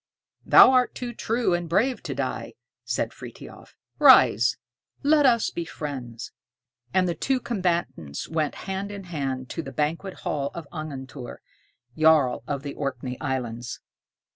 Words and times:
"Thou 0.43 0.71
art 0.71 0.95
too 0.95 1.13
true 1.13 1.53
and 1.53 1.69
brave 1.69 2.01
to 2.01 2.15
die," 2.15 2.53
said 2.83 3.13
Frithiof. 3.13 3.75
"Rise, 3.99 4.57
let 5.03 5.27
us 5.27 5.51
be 5.51 5.63
friends." 5.63 6.31
And 6.91 7.07
the 7.07 7.13
two 7.13 7.39
combatants 7.39 8.27
went 8.27 8.55
hand 8.65 8.89
in 8.91 9.03
hand 9.03 9.51
to 9.51 9.61
the 9.61 9.71
banquet 9.71 10.21
hall 10.21 10.49
of 10.55 10.67
Angantyr, 10.73 11.37
Jarl 11.95 12.37
(earl) 12.39 12.43
of 12.47 12.63
the 12.63 12.73
Orkney 12.73 13.19
Islands. 13.21 13.79